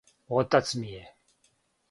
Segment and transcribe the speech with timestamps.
[0.37, 1.03] Отац ми је!